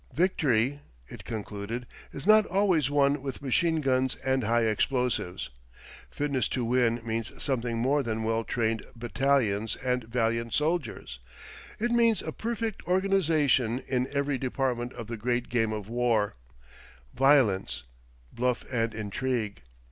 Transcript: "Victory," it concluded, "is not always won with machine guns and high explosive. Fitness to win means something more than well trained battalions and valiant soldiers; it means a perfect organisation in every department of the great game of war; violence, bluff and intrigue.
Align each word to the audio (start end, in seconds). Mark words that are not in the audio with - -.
"Victory," 0.15 0.79
it 1.09 1.25
concluded, 1.25 1.85
"is 2.11 2.25
not 2.25 2.47
always 2.47 2.89
won 2.89 3.21
with 3.21 3.43
machine 3.43 3.81
guns 3.81 4.15
and 4.25 4.43
high 4.43 4.63
explosive. 4.63 5.49
Fitness 6.09 6.47
to 6.47 6.65
win 6.65 6.99
means 7.05 7.31
something 7.37 7.77
more 7.77 8.01
than 8.01 8.23
well 8.23 8.43
trained 8.43 8.83
battalions 8.95 9.75
and 9.75 10.05
valiant 10.05 10.55
soldiers; 10.55 11.19
it 11.79 11.91
means 11.91 12.23
a 12.23 12.31
perfect 12.31 12.81
organisation 12.87 13.77
in 13.87 14.07
every 14.11 14.39
department 14.39 14.91
of 14.93 15.05
the 15.05 15.17
great 15.17 15.49
game 15.49 15.71
of 15.71 15.87
war; 15.87 16.35
violence, 17.13 17.83
bluff 18.33 18.65
and 18.73 18.95
intrigue. 18.95 19.61